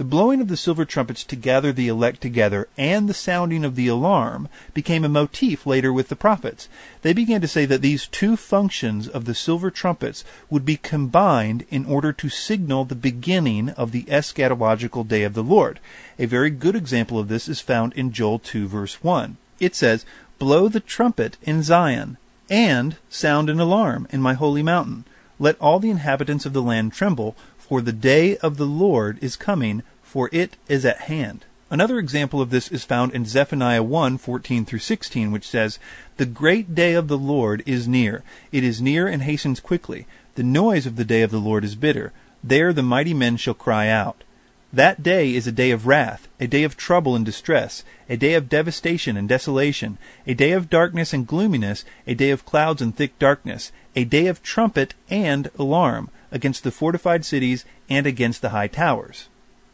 The 0.00 0.04
blowing 0.04 0.40
of 0.40 0.48
the 0.48 0.56
silver 0.56 0.86
trumpets 0.86 1.24
to 1.24 1.36
gather 1.36 1.74
the 1.74 1.88
elect 1.88 2.22
together 2.22 2.68
and 2.78 3.06
the 3.06 3.12
sounding 3.12 3.66
of 3.66 3.76
the 3.76 3.86
alarm 3.86 4.48
became 4.72 5.04
a 5.04 5.10
motif 5.10 5.66
later 5.66 5.92
with 5.92 6.08
the 6.08 6.16
prophets. 6.16 6.70
They 7.02 7.12
began 7.12 7.42
to 7.42 7.46
say 7.46 7.66
that 7.66 7.82
these 7.82 8.06
two 8.06 8.38
functions 8.38 9.08
of 9.08 9.26
the 9.26 9.34
silver 9.34 9.70
trumpets 9.70 10.24
would 10.48 10.64
be 10.64 10.78
combined 10.78 11.66
in 11.68 11.84
order 11.84 12.14
to 12.14 12.30
signal 12.30 12.86
the 12.86 12.94
beginning 12.94 13.68
of 13.76 13.92
the 13.92 14.04
eschatological 14.04 15.06
day 15.06 15.22
of 15.22 15.34
the 15.34 15.42
Lord. 15.42 15.80
A 16.18 16.24
very 16.24 16.48
good 16.48 16.76
example 16.76 17.18
of 17.18 17.28
this 17.28 17.46
is 17.46 17.60
found 17.60 17.92
in 17.92 18.10
Joel 18.10 18.38
2 18.38 18.68
verse 18.68 19.04
1. 19.04 19.36
It 19.58 19.76
says, 19.76 20.06
Blow 20.38 20.68
the 20.68 20.80
trumpet 20.80 21.36
in 21.42 21.62
Zion, 21.62 22.16
and 22.48 22.96
sound 23.10 23.50
an 23.50 23.60
alarm 23.60 24.08
in 24.08 24.22
my 24.22 24.32
holy 24.32 24.62
mountain. 24.62 25.04
Let 25.38 25.58
all 25.58 25.78
the 25.78 25.90
inhabitants 25.90 26.44
of 26.44 26.52
the 26.52 26.62
land 26.62 26.92
tremble, 26.92 27.34
for 27.70 27.80
the 27.80 27.92
day 27.92 28.36
of 28.38 28.56
the 28.56 28.66
Lord 28.66 29.16
is 29.22 29.36
coming, 29.36 29.84
for 30.02 30.28
it 30.32 30.56
is 30.66 30.84
at 30.84 31.02
hand. 31.02 31.44
Another 31.70 32.00
example 32.00 32.40
of 32.40 32.50
this 32.50 32.66
is 32.66 32.82
found 32.82 33.14
in 33.14 33.24
Zephaniah 33.24 33.84
1 33.84 34.18
14 34.18 34.64
through 34.64 34.80
16, 34.80 35.30
which 35.30 35.46
says, 35.46 35.78
The 36.16 36.26
great 36.26 36.74
day 36.74 36.94
of 36.94 37.06
the 37.06 37.16
Lord 37.16 37.62
is 37.66 37.86
near. 37.86 38.24
It 38.50 38.64
is 38.64 38.82
near 38.82 39.06
and 39.06 39.22
hastens 39.22 39.60
quickly. 39.60 40.08
The 40.34 40.42
noise 40.42 40.84
of 40.84 40.96
the 40.96 41.04
day 41.04 41.22
of 41.22 41.30
the 41.30 41.38
Lord 41.38 41.62
is 41.62 41.76
bitter. 41.76 42.12
There 42.42 42.72
the 42.72 42.82
mighty 42.82 43.14
men 43.14 43.36
shall 43.36 43.54
cry 43.54 43.86
out. 43.86 44.24
That 44.72 45.04
day 45.04 45.32
is 45.36 45.46
a 45.46 45.52
day 45.52 45.70
of 45.70 45.86
wrath, 45.86 46.26
a 46.40 46.48
day 46.48 46.64
of 46.64 46.76
trouble 46.76 47.14
and 47.14 47.24
distress, 47.24 47.84
a 48.08 48.16
day 48.16 48.34
of 48.34 48.48
devastation 48.48 49.16
and 49.16 49.28
desolation, 49.28 49.96
a 50.26 50.34
day 50.34 50.50
of 50.50 50.70
darkness 50.70 51.12
and 51.12 51.24
gloominess, 51.24 51.84
a 52.04 52.14
day 52.14 52.30
of 52.30 52.44
clouds 52.44 52.82
and 52.82 52.96
thick 52.96 53.16
darkness, 53.20 53.70
a 53.94 54.02
day 54.02 54.26
of 54.26 54.42
trumpet 54.42 54.94
and 55.08 55.50
alarm 55.56 56.10
against 56.30 56.64
the 56.64 56.70
fortified 56.70 57.24
cities 57.24 57.64
and 57.88 58.06
against 58.06 58.42
the 58.42 58.50
high 58.50 58.68
towers. 58.68 59.28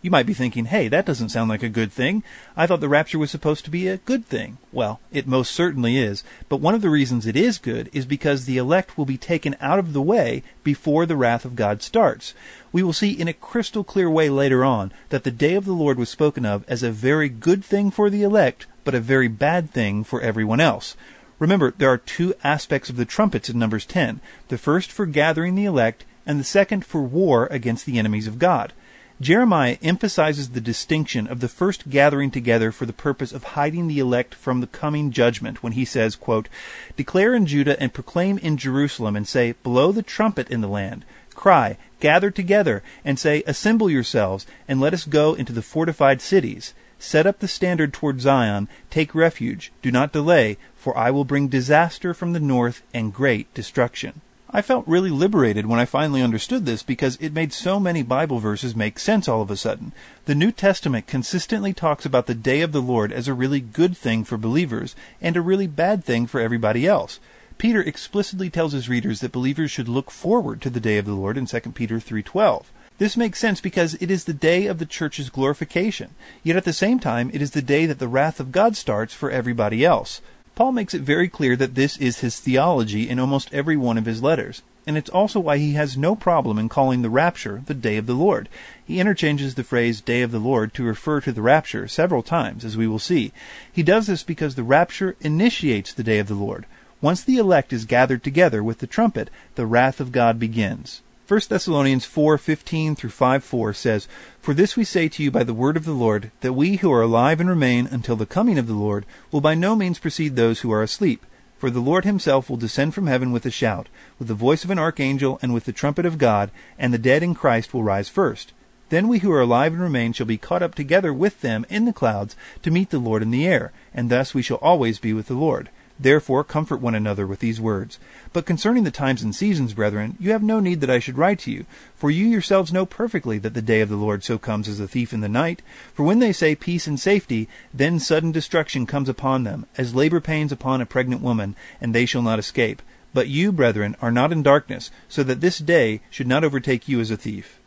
You 0.06 0.10
might 0.10 0.26
be 0.26 0.34
thinking, 0.34 0.66
hey, 0.66 0.86
that 0.86 1.04
doesn't 1.04 1.30
sound 1.30 1.48
like 1.48 1.64
a 1.64 1.68
good 1.68 1.90
thing. 1.90 2.22
I 2.56 2.66
thought 2.66 2.78
the 2.78 2.88
rapture 2.88 3.18
was 3.18 3.30
supposed 3.30 3.64
to 3.64 3.72
be 3.72 3.88
a 3.88 3.96
good 3.96 4.24
thing. 4.24 4.58
Well, 4.70 5.00
it 5.10 5.26
most 5.26 5.50
certainly 5.50 5.96
is. 5.96 6.22
But 6.48 6.60
one 6.60 6.76
of 6.76 6.80
the 6.82 6.90
reasons 6.90 7.26
it 7.26 7.34
is 7.34 7.58
good 7.58 7.90
is 7.92 8.06
because 8.06 8.44
the 8.44 8.56
elect 8.56 8.96
will 8.96 9.04
be 9.04 9.18
taken 9.18 9.56
out 9.60 9.80
of 9.80 9.94
the 9.94 10.00
way 10.00 10.44
before 10.62 11.06
the 11.06 11.16
wrath 11.16 11.44
of 11.44 11.56
God 11.56 11.82
starts. 11.82 12.34
We 12.70 12.84
will 12.84 12.92
see 12.92 13.10
in 13.10 13.26
a 13.26 13.32
crystal 13.32 13.82
clear 13.82 14.08
way 14.08 14.28
later 14.28 14.64
on 14.64 14.92
that 15.08 15.24
the 15.24 15.32
day 15.32 15.54
of 15.54 15.64
the 15.64 15.72
Lord 15.72 15.98
was 15.98 16.08
spoken 16.08 16.46
of 16.46 16.64
as 16.68 16.84
a 16.84 16.92
very 16.92 17.28
good 17.28 17.64
thing 17.64 17.90
for 17.90 18.08
the 18.08 18.22
elect, 18.22 18.66
but 18.84 18.94
a 18.94 19.00
very 19.00 19.26
bad 19.28 19.72
thing 19.72 20.04
for 20.04 20.20
everyone 20.20 20.60
else. 20.60 20.94
Remember, 21.40 21.74
there 21.76 21.90
are 21.90 21.98
two 21.98 22.32
aspects 22.44 22.88
of 22.88 22.96
the 22.96 23.04
trumpets 23.04 23.50
in 23.50 23.58
Numbers 23.58 23.84
10 23.86 24.20
the 24.48 24.56
first 24.56 24.92
for 24.92 25.04
gathering 25.04 25.56
the 25.56 25.64
elect, 25.64 26.04
and 26.26 26.40
the 26.40 26.44
second 26.44 26.84
for 26.84 27.02
war 27.02 27.46
against 27.50 27.86
the 27.86 27.98
enemies 27.98 28.26
of 28.26 28.38
God. 28.38 28.72
Jeremiah 29.18 29.78
emphasizes 29.82 30.50
the 30.50 30.60
distinction 30.60 31.26
of 31.26 31.40
the 31.40 31.48
first 31.48 31.88
gathering 31.88 32.30
together 32.30 32.70
for 32.70 32.84
the 32.84 32.92
purpose 32.92 33.32
of 33.32 33.44
hiding 33.44 33.88
the 33.88 33.98
elect 33.98 34.34
from 34.34 34.60
the 34.60 34.66
coming 34.66 35.10
judgment 35.10 35.62
when 35.62 35.72
he 35.72 35.86
says, 35.86 36.16
quote, 36.16 36.50
Declare 36.96 37.34
in 37.34 37.46
Judah 37.46 37.80
and 37.80 37.94
proclaim 37.94 38.36
in 38.36 38.58
Jerusalem 38.58 39.16
and 39.16 39.26
say, 39.26 39.52
Blow 39.62 39.90
the 39.90 40.02
trumpet 40.02 40.50
in 40.50 40.60
the 40.60 40.68
land. 40.68 41.06
Cry, 41.34 41.78
gather 41.98 42.30
together, 42.30 42.82
and 43.06 43.18
say, 43.18 43.42
Assemble 43.46 43.88
yourselves, 43.88 44.44
and 44.68 44.80
let 44.80 44.92
us 44.92 45.06
go 45.06 45.32
into 45.32 45.54
the 45.54 45.62
fortified 45.62 46.20
cities. 46.20 46.74
Set 46.98 47.26
up 47.26 47.38
the 47.38 47.48
standard 47.48 47.94
toward 47.94 48.20
Zion, 48.20 48.68
take 48.90 49.14
refuge, 49.14 49.72
do 49.80 49.90
not 49.90 50.12
delay, 50.12 50.58
for 50.76 50.96
I 50.96 51.10
will 51.10 51.24
bring 51.24 51.48
disaster 51.48 52.12
from 52.12 52.34
the 52.34 52.40
north 52.40 52.82
and 52.92 53.14
great 53.14 53.52
destruction. 53.54 54.20
I 54.50 54.62
felt 54.62 54.86
really 54.86 55.10
liberated 55.10 55.66
when 55.66 55.80
I 55.80 55.86
finally 55.86 56.22
understood 56.22 56.66
this 56.66 56.84
because 56.84 57.18
it 57.20 57.32
made 57.32 57.52
so 57.52 57.80
many 57.80 58.02
Bible 58.02 58.38
verses 58.38 58.76
make 58.76 59.00
sense 59.00 59.26
all 59.26 59.42
of 59.42 59.50
a 59.50 59.56
sudden. 59.56 59.92
The 60.26 60.36
New 60.36 60.52
Testament 60.52 61.08
consistently 61.08 61.72
talks 61.72 62.06
about 62.06 62.26
the 62.26 62.34
day 62.34 62.60
of 62.60 62.70
the 62.70 62.80
Lord 62.80 63.10
as 63.10 63.26
a 63.26 63.34
really 63.34 63.60
good 63.60 63.96
thing 63.96 64.22
for 64.22 64.36
believers 64.36 64.94
and 65.20 65.36
a 65.36 65.40
really 65.40 65.66
bad 65.66 66.04
thing 66.04 66.28
for 66.28 66.40
everybody 66.40 66.86
else. 66.86 67.18
Peter 67.58 67.82
explicitly 67.82 68.48
tells 68.48 68.72
his 68.72 68.88
readers 68.88 69.20
that 69.20 69.32
believers 69.32 69.70
should 69.70 69.88
look 69.88 70.10
forward 70.12 70.60
to 70.62 70.70
the 70.70 70.80
day 70.80 70.98
of 70.98 71.06
the 71.06 71.12
Lord 71.12 71.36
in 71.36 71.46
2 71.46 71.74
Peter 71.74 71.98
3:12. 71.98 72.66
This 72.98 73.16
makes 73.16 73.40
sense 73.40 73.60
because 73.60 73.94
it 74.00 74.10
is 74.10 74.24
the 74.24 74.32
day 74.32 74.66
of 74.66 74.78
the 74.78 74.86
church's 74.86 75.28
glorification. 75.28 76.14
Yet 76.42 76.56
at 76.56 76.64
the 76.64 76.72
same 76.72 76.98
time, 77.00 77.30
it 77.34 77.42
is 77.42 77.50
the 77.50 77.62
day 77.62 77.84
that 77.86 77.98
the 77.98 78.08
wrath 78.08 78.40
of 78.40 78.52
God 78.52 78.76
starts 78.76 79.12
for 79.12 79.30
everybody 79.30 79.84
else. 79.84 80.20
Paul 80.56 80.72
makes 80.72 80.94
it 80.94 81.02
very 81.02 81.28
clear 81.28 81.54
that 81.54 81.74
this 81.74 81.98
is 81.98 82.20
his 82.20 82.40
theology 82.40 83.10
in 83.10 83.18
almost 83.18 83.52
every 83.52 83.76
one 83.76 83.98
of 83.98 84.06
his 84.06 84.22
letters, 84.22 84.62
and 84.86 84.96
it's 84.96 85.10
also 85.10 85.38
why 85.38 85.58
he 85.58 85.74
has 85.74 85.98
no 85.98 86.16
problem 86.16 86.58
in 86.58 86.70
calling 86.70 87.02
the 87.02 87.10
rapture 87.10 87.62
the 87.66 87.74
day 87.74 87.98
of 87.98 88.06
the 88.06 88.14
Lord. 88.14 88.48
He 88.82 88.98
interchanges 88.98 89.54
the 89.54 89.62
phrase 89.62 90.00
day 90.00 90.22
of 90.22 90.30
the 90.30 90.38
Lord 90.38 90.72
to 90.72 90.82
refer 90.82 91.20
to 91.20 91.30
the 91.30 91.42
rapture 91.42 91.86
several 91.86 92.22
times, 92.22 92.64
as 92.64 92.74
we 92.74 92.88
will 92.88 92.98
see. 92.98 93.34
He 93.70 93.82
does 93.82 94.06
this 94.06 94.22
because 94.22 94.54
the 94.54 94.62
rapture 94.62 95.14
initiates 95.20 95.92
the 95.92 96.02
day 96.02 96.18
of 96.18 96.26
the 96.26 96.34
Lord. 96.34 96.64
Once 97.02 97.22
the 97.22 97.36
elect 97.36 97.70
is 97.70 97.84
gathered 97.84 98.24
together 98.24 98.64
with 98.64 98.78
the 98.78 98.86
trumpet, 98.86 99.28
the 99.56 99.66
wrath 99.66 100.00
of 100.00 100.10
God 100.10 100.38
begins. 100.38 101.02
1 101.28 101.40
Thessalonians 101.48 102.04
4:15 102.06 102.94
through 102.94 103.10
5:4 103.10 103.74
says, 103.74 104.06
"For 104.40 104.54
this 104.54 104.76
we 104.76 104.84
say 104.84 105.08
to 105.08 105.24
you 105.24 105.32
by 105.32 105.42
the 105.42 105.52
word 105.52 105.76
of 105.76 105.84
the 105.84 105.90
Lord, 105.90 106.30
that 106.40 106.52
we 106.52 106.76
who 106.76 106.92
are 106.92 107.02
alive 107.02 107.40
and 107.40 107.48
remain 107.48 107.88
until 107.90 108.14
the 108.14 108.26
coming 108.26 108.58
of 108.58 108.68
the 108.68 108.74
Lord 108.74 109.04
will 109.32 109.40
by 109.40 109.56
no 109.56 109.74
means 109.74 109.98
precede 109.98 110.36
those 110.36 110.60
who 110.60 110.70
are 110.70 110.84
asleep. 110.84 111.26
For 111.58 111.68
the 111.68 111.80
Lord 111.80 112.04
himself 112.04 112.48
will 112.48 112.56
descend 112.56 112.94
from 112.94 113.08
heaven 113.08 113.32
with 113.32 113.44
a 113.44 113.50
shout, 113.50 113.88
with 114.20 114.28
the 114.28 114.34
voice 114.34 114.62
of 114.62 114.70
an 114.70 114.78
archangel, 114.78 115.40
and 115.42 115.52
with 115.52 115.64
the 115.64 115.72
trumpet 115.72 116.06
of 116.06 116.16
God, 116.16 116.52
and 116.78 116.94
the 116.94 116.96
dead 116.98 117.24
in 117.24 117.34
Christ 117.34 117.74
will 117.74 117.82
rise 117.82 118.08
first. 118.08 118.52
Then 118.90 119.08
we 119.08 119.18
who 119.18 119.32
are 119.32 119.40
alive 119.40 119.72
and 119.72 119.82
remain 119.82 120.12
shall 120.12 120.26
be 120.26 120.38
caught 120.38 120.62
up 120.62 120.76
together 120.76 121.12
with 121.12 121.40
them 121.40 121.66
in 121.68 121.86
the 121.86 121.92
clouds 121.92 122.36
to 122.62 122.70
meet 122.70 122.90
the 122.90 123.00
Lord 123.00 123.22
in 123.22 123.32
the 123.32 123.48
air, 123.48 123.72
and 123.92 124.10
thus 124.10 124.32
we 124.32 124.42
shall 124.42 124.58
always 124.58 125.00
be 125.00 125.12
with 125.12 125.26
the 125.26 125.34
Lord." 125.34 125.70
Therefore 125.98 126.44
comfort 126.44 126.80
one 126.80 126.94
another 126.94 127.26
with 127.26 127.40
these 127.40 127.60
words. 127.60 127.98
But 128.32 128.44
concerning 128.44 128.84
the 128.84 128.90
times 128.90 129.22
and 129.22 129.34
seasons, 129.34 129.72
brethren, 129.72 130.16
you 130.20 130.32
have 130.32 130.42
no 130.42 130.60
need 130.60 130.80
that 130.80 130.90
I 130.90 130.98
should 130.98 131.16
write 131.16 131.38
to 131.40 131.50
you, 131.50 131.64
for 131.94 132.10
you 132.10 132.26
yourselves 132.26 132.72
know 132.72 132.84
perfectly 132.84 133.38
that 133.38 133.54
the 133.54 133.62
day 133.62 133.80
of 133.80 133.88
the 133.88 133.96
Lord 133.96 134.22
so 134.22 134.38
comes 134.38 134.68
as 134.68 134.78
a 134.78 134.88
thief 134.88 135.12
in 135.12 135.20
the 135.20 135.28
night. 135.28 135.62
For 135.94 136.04
when 136.04 136.18
they 136.18 136.32
say 136.32 136.54
peace 136.54 136.86
and 136.86 137.00
safety, 137.00 137.48
then 137.72 137.98
sudden 137.98 138.32
destruction 138.32 138.86
comes 138.86 139.08
upon 139.08 139.44
them, 139.44 139.66
as 139.78 139.94
labor 139.94 140.20
pains 140.20 140.52
upon 140.52 140.80
a 140.80 140.86
pregnant 140.86 141.22
woman, 141.22 141.56
and 141.80 141.94
they 141.94 142.06
shall 142.06 142.22
not 142.22 142.38
escape. 142.38 142.82
But 143.14 143.28
you, 143.28 143.50
brethren, 143.50 143.96
are 144.02 144.12
not 144.12 144.32
in 144.32 144.42
darkness, 144.42 144.90
so 145.08 145.22
that 145.22 145.40
this 145.40 145.58
day 145.58 146.00
should 146.10 146.26
not 146.26 146.44
overtake 146.44 146.88
you 146.88 147.00
as 147.00 147.10
a 147.10 147.16
thief 147.16 147.60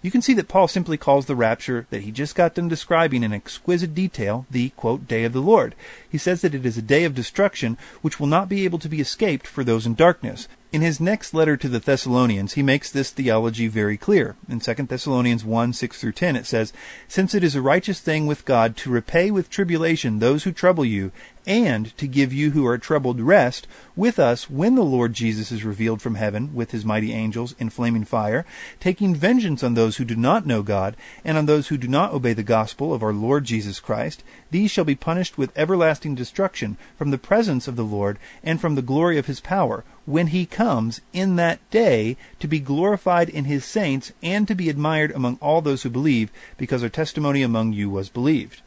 you 0.00 0.10
can 0.10 0.22
see 0.22 0.34
that 0.34 0.48
Paul 0.48 0.68
simply 0.68 0.96
calls 0.96 1.26
the 1.26 1.34
rapture 1.34 1.86
that 1.90 2.02
he 2.02 2.12
just 2.12 2.34
got 2.34 2.54
done 2.54 2.68
describing 2.68 3.22
in 3.22 3.32
exquisite 3.32 3.94
detail 3.94 4.46
the, 4.50 4.70
quote, 4.70 5.08
day 5.08 5.24
of 5.24 5.32
the 5.32 5.40
Lord. 5.40 5.74
He 6.08 6.18
says 6.18 6.40
that 6.42 6.54
it 6.54 6.64
is 6.64 6.78
a 6.78 6.82
day 6.82 7.04
of 7.04 7.14
destruction 7.14 7.76
which 8.00 8.20
will 8.20 8.28
not 8.28 8.48
be 8.48 8.64
able 8.64 8.78
to 8.78 8.88
be 8.88 9.00
escaped 9.00 9.46
for 9.46 9.64
those 9.64 9.86
in 9.86 9.94
darkness. 9.94 10.46
In 10.70 10.82
his 10.82 11.00
next 11.00 11.32
letter 11.32 11.56
to 11.56 11.68
the 11.68 11.78
Thessalonians, 11.78 12.52
he 12.52 12.62
makes 12.62 12.90
this 12.90 13.10
theology 13.10 13.68
very 13.68 13.96
clear. 13.96 14.36
In 14.50 14.60
2 14.60 14.74
Thessalonians 14.74 15.42
1 15.42 15.72
6 15.72 15.98
through 15.98 16.12
10, 16.12 16.36
it 16.36 16.44
says, 16.44 16.74
Since 17.08 17.34
it 17.34 17.42
is 17.42 17.54
a 17.54 17.62
righteous 17.62 18.00
thing 18.00 18.26
with 18.26 18.44
God 18.44 18.76
to 18.78 18.90
repay 18.90 19.30
with 19.30 19.48
tribulation 19.48 20.18
those 20.18 20.44
who 20.44 20.52
trouble 20.52 20.84
you, 20.84 21.10
and 21.46 21.96
to 21.96 22.06
give 22.06 22.34
you 22.34 22.50
who 22.50 22.66
are 22.66 22.76
troubled 22.76 23.18
rest 23.18 23.66
with 23.96 24.18
us 24.18 24.50
when 24.50 24.74
the 24.74 24.84
Lord 24.84 25.14
Jesus 25.14 25.50
is 25.50 25.64
revealed 25.64 26.02
from 26.02 26.16
heaven 26.16 26.54
with 26.54 26.72
his 26.72 26.84
mighty 26.84 27.14
angels 27.14 27.54
in 27.58 27.70
flaming 27.70 28.04
fire, 28.04 28.44
taking 28.78 29.14
vengeance 29.14 29.64
on 29.64 29.72
those 29.72 29.96
who 29.96 30.04
do 30.04 30.14
not 30.14 30.44
know 30.44 30.62
God, 30.62 30.94
and 31.24 31.38
on 31.38 31.46
those 31.46 31.68
who 31.68 31.78
do 31.78 31.88
not 31.88 32.12
obey 32.12 32.34
the 32.34 32.42
gospel 32.42 32.92
of 32.92 33.02
our 33.02 33.14
Lord 33.14 33.44
Jesus 33.44 33.80
Christ, 33.80 34.22
these 34.50 34.70
shall 34.70 34.84
be 34.84 34.94
punished 34.94 35.38
with 35.38 35.56
everlasting 35.56 36.14
destruction 36.14 36.76
from 36.98 37.10
the 37.10 37.16
presence 37.16 37.66
of 37.66 37.76
the 37.76 37.84
Lord 37.84 38.18
and 38.44 38.60
from 38.60 38.74
the 38.74 38.82
glory 38.82 39.16
of 39.16 39.24
his 39.24 39.40
power 39.40 39.84
when 40.08 40.28
he 40.28 40.46
comes 40.46 41.02
in 41.12 41.36
that 41.36 41.60
day 41.70 42.16
to 42.40 42.48
be 42.48 42.58
glorified 42.58 43.28
in 43.28 43.44
his 43.44 43.62
saints 43.62 44.10
and 44.22 44.48
to 44.48 44.54
be 44.54 44.70
admired 44.70 45.10
among 45.10 45.36
all 45.42 45.60
those 45.60 45.82
who 45.82 45.90
believe, 45.90 46.32
because 46.56 46.82
our 46.82 46.88
testimony 46.88 47.42
among 47.42 47.74
you 47.74 47.90
was 47.90 48.08
believed. 48.08 48.62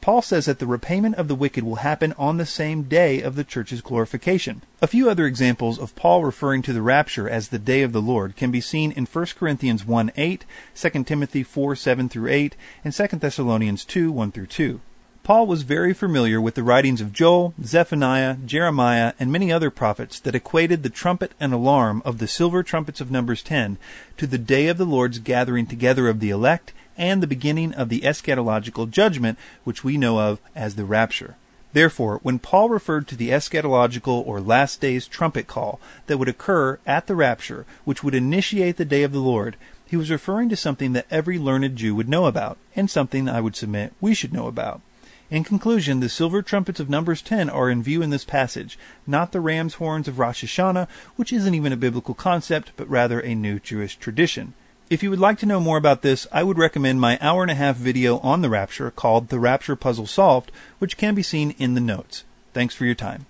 Paul 0.00 0.22
says 0.22 0.44
that 0.44 0.60
the 0.60 0.66
repayment 0.66 1.16
of 1.16 1.28
the 1.28 1.34
wicked 1.34 1.64
will 1.64 1.76
happen 1.76 2.14
on 2.16 2.36
the 2.36 2.46
same 2.46 2.84
day 2.84 3.22
of 3.22 3.34
the 3.34 3.42
church's 3.42 3.80
glorification. 3.80 4.62
A 4.80 4.86
few 4.86 5.10
other 5.10 5.26
examples 5.26 5.78
of 5.78 5.96
Paul 5.96 6.24
referring 6.24 6.62
to 6.62 6.72
the 6.72 6.82
rapture 6.82 7.28
as 7.28 7.48
the 7.48 7.58
day 7.58 7.82
of 7.82 7.92
the 7.92 8.02
Lord 8.02 8.36
can 8.36 8.50
be 8.50 8.60
seen 8.60 8.92
in 8.92 9.06
1 9.06 9.26
Corinthians 9.36 9.84
1 9.84 10.12
8, 10.16 10.44
2 10.74 11.04
Timothy 11.04 11.42
4 11.42 11.74
7 11.74 12.08
through 12.08 12.30
8, 12.30 12.54
and 12.84 12.94
2 12.94 13.06
Thessalonians 13.16 13.84
2 13.84 14.12
1 14.12 14.30
through 14.30 14.46
2. 14.46 14.80
Paul 15.24 15.46
was 15.46 15.62
very 15.62 15.94
familiar 15.94 16.38
with 16.38 16.54
the 16.54 16.62
writings 16.62 17.00
of 17.00 17.10
Joel, 17.10 17.54
Zephaniah, 17.64 18.36
Jeremiah, 18.44 19.14
and 19.18 19.32
many 19.32 19.50
other 19.50 19.70
prophets 19.70 20.20
that 20.20 20.34
equated 20.34 20.82
the 20.82 20.90
trumpet 20.90 21.32
and 21.40 21.54
alarm 21.54 22.02
of 22.04 22.18
the 22.18 22.28
silver 22.28 22.62
trumpets 22.62 23.00
of 23.00 23.10
Numbers 23.10 23.42
10 23.42 23.78
to 24.18 24.26
the 24.26 24.36
day 24.36 24.66
of 24.66 24.76
the 24.76 24.84
Lord's 24.84 25.18
gathering 25.18 25.66
together 25.66 26.08
of 26.08 26.20
the 26.20 26.28
elect 26.28 26.74
and 26.98 27.22
the 27.22 27.26
beginning 27.26 27.72
of 27.72 27.88
the 27.88 28.02
eschatological 28.02 28.90
judgment, 28.90 29.38
which 29.64 29.82
we 29.82 29.96
know 29.96 30.20
of 30.20 30.40
as 30.54 30.74
the 30.74 30.84
rapture. 30.84 31.36
Therefore, 31.72 32.20
when 32.22 32.38
Paul 32.38 32.68
referred 32.68 33.08
to 33.08 33.16
the 33.16 33.30
eschatological 33.30 34.26
or 34.26 34.42
last 34.42 34.82
days 34.82 35.06
trumpet 35.06 35.46
call 35.46 35.80
that 36.06 36.18
would 36.18 36.28
occur 36.28 36.78
at 36.84 37.06
the 37.06 37.16
rapture, 37.16 37.64
which 37.86 38.04
would 38.04 38.14
initiate 38.14 38.76
the 38.76 38.84
day 38.84 39.02
of 39.02 39.12
the 39.12 39.20
Lord, 39.20 39.56
he 39.86 39.96
was 39.96 40.10
referring 40.10 40.50
to 40.50 40.56
something 40.56 40.92
that 40.92 41.06
every 41.10 41.38
learned 41.38 41.76
Jew 41.76 41.94
would 41.94 42.10
know 42.10 42.26
about, 42.26 42.58
and 42.76 42.90
something 42.90 43.26
I 43.26 43.40
would 43.40 43.56
submit 43.56 43.94
we 44.02 44.12
should 44.12 44.34
know 44.34 44.48
about. 44.48 44.82
In 45.34 45.42
conclusion, 45.42 45.98
the 45.98 46.08
silver 46.08 46.42
trumpets 46.42 46.78
of 46.78 46.88
Numbers 46.88 47.20
10 47.20 47.50
are 47.50 47.68
in 47.68 47.82
view 47.82 48.02
in 48.02 48.10
this 48.10 48.24
passage, 48.24 48.78
not 49.04 49.32
the 49.32 49.40
ram's 49.40 49.74
horns 49.74 50.06
of 50.06 50.20
Rosh 50.20 50.44
Hashanah, 50.44 50.86
which 51.16 51.32
isn't 51.32 51.56
even 51.56 51.72
a 51.72 51.76
biblical 51.76 52.14
concept, 52.14 52.70
but 52.76 52.88
rather 52.88 53.18
a 53.18 53.34
new 53.34 53.58
Jewish 53.58 53.96
tradition. 53.96 54.54
If 54.90 55.02
you 55.02 55.10
would 55.10 55.18
like 55.18 55.40
to 55.40 55.46
know 55.46 55.58
more 55.58 55.76
about 55.76 56.02
this, 56.02 56.28
I 56.30 56.44
would 56.44 56.56
recommend 56.56 57.00
my 57.00 57.18
hour 57.20 57.42
and 57.42 57.50
a 57.50 57.56
half 57.56 57.74
video 57.74 58.18
on 58.18 58.42
the 58.42 58.48
Rapture 58.48 58.92
called 58.92 59.28
The 59.28 59.40
Rapture 59.40 59.74
Puzzle 59.74 60.06
Solved, 60.06 60.52
which 60.78 60.96
can 60.96 61.16
be 61.16 61.22
seen 61.24 61.56
in 61.58 61.74
the 61.74 61.80
notes. 61.80 62.22
Thanks 62.52 62.76
for 62.76 62.84
your 62.84 62.94
time. 62.94 63.26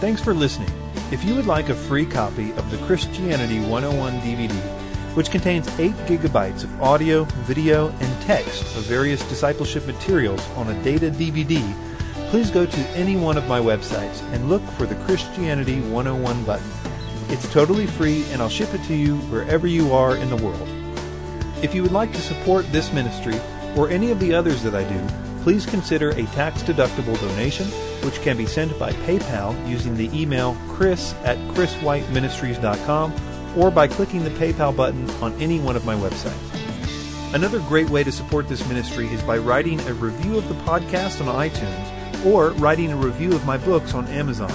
Thanks 0.00 0.22
for 0.22 0.32
listening. 0.32 0.72
If 1.12 1.22
you 1.22 1.34
would 1.34 1.46
like 1.46 1.68
a 1.68 1.74
free 1.74 2.06
copy 2.06 2.52
of 2.52 2.70
the 2.70 2.78
Christianity 2.86 3.60
101 3.60 4.20
DVD, 4.20 4.89
which 5.14 5.30
contains 5.30 5.68
8 5.78 5.92
gigabytes 6.06 6.64
of 6.64 6.82
audio, 6.82 7.24
video, 7.44 7.88
and 7.88 8.22
text 8.22 8.62
of 8.76 8.84
various 8.84 9.26
discipleship 9.28 9.86
materials 9.86 10.46
on 10.50 10.68
a 10.68 10.84
data 10.84 11.10
DVD, 11.10 11.60
please 12.30 12.50
go 12.50 12.64
to 12.64 12.80
any 12.90 13.16
one 13.16 13.36
of 13.36 13.48
my 13.48 13.58
websites 13.58 14.22
and 14.32 14.48
look 14.48 14.62
for 14.62 14.86
the 14.86 14.94
Christianity 15.06 15.80
101 15.80 16.44
button. 16.44 16.70
It's 17.28 17.52
totally 17.52 17.86
free 17.86 18.24
and 18.30 18.40
I'll 18.40 18.48
ship 18.48 18.72
it 18.72 18.84
to 18.84 18.94
you 18.94 19.16
wherever 19.32 19.66
you 19.66 19.92
are 19.92 20.16
in 20.16 20.30
the 20.30 20.36
world. 20.36 20.68
If 21.62 21.74
you 21.74 21.82
would 21.82 21.92
like 21.92 22.12
to 22.12 22.20
support 22.20 22.70
this 22.72 22.92
ministry 22.92 23.38
or 23.76 23.88
any 23.88 24.10
of 24.10 24.20
the 24.20 24.32
others 24.32 24.62
that 24.62 24.74
I 24.74 24.84
do, 24.84 25.42
please 25.42 25.66
consider 25.66 26.10
a 26.10 26.22
tax-deductible 26.26 27.20
donation, 27.20 27.66
which 28.04 28.20
can 28.22 28.36
be 28.36 28.46
sent 28.46 28.78
by 28.78 28.92
PayPal 28.92 29.68
using 29.68 29.96
the 29.96 30.10
email 30.16 30.56
chris 30.68 31.14
at 31.24 31.36
chriswhiteministries.com 31.54 33.29
or 33.56 33.70
by 33.70 33.88
clicking 33.88 34.24
the 34.24 34.30
PayPal 34.30 34.74
button 34.74 35.08
on 35.22 35.32
any 35.40 35.58
one 35.58 35.76
of 35.76 35.84
my 35.84 35.94
websites. 35.94 37.34
Another 37.34 37.60
great 37.60 37.88
way 37.90 38.02
to 38.02 38.10
support 38.10 38.48
this 38.48 38.66
ministry 38.68 39.06
is 39.08 39.22
by 39.22 39.38
writing 39.38 39.80
a 39.80 39.94
review 39.94 40.36
of 40.36 40.48
the 40.48 40.54
podcast 40.64 41.24
on 41.24 41.48
iTunes 41.48 42.24
or 42.24 42.50
writing 42.52 42.92
a 42.92 42.96
review 42.96 43.32
of 43.32 43.46
my 43.46 43.56
books 43.56 43.94
on 43.94 44.06
Amazon. 44.08 44.52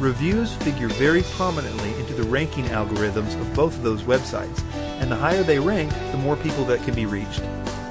Reviews 0.00 0.54
figure 0.54 0.88
very 0.88 1.22
prominently 1.22 1.94
into 2.00 2.14
the 2.14 2.24
ranking 2.24 2.64
algorithms 2.66 3.38
of 3.40 3.54
both 3.54 3.76
of 3.76 3.82
those 3.82 4.02
websites, 4.02 4.62
and 5.00 5.10
the 5.10 5.16
higher 5.16 5.42
they 5.42 5.58
rank, 5.58 5.92
the 6.10 6.18
more 6.18 6.36
people 6.36 6.64
that 6.64 6.82
can 6.82 6.94
be 6.94 7.06
reached. 7.06 7.42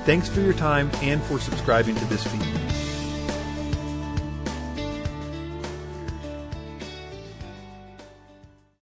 Thanks 0.05 0.27
for 0.27 0.41
your 0.41 0.53
time 0.53 0.91
and 1.01 1.21
for 1.23 1.39
subscribing 1.39 1.95
to 1.95 2.05
this 2.05 2.27
feed. 2.27 2.62